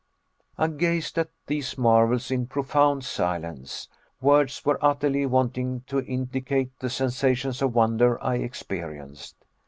I 0.57 0.65
gazed 0.65 1.19
at 1.19 1.29
these 1.45 1.77
marvels 1.77 2.31
in 2.31 2.47
profound 2.47 3.03
silence. 3.05 3.87
Words 4.19 4.65
were 4.65 4.83
utterly 4.83 5.27
wanting 5.27 5.81
to 5.85 5.99
indicate 6.03 6.71
the 6.79 6.89
sensations 6.89 7.61
of 7.61 7.75
wonder 7.75 8.19
I 8.19 8.37
experienced. 8.37 9.35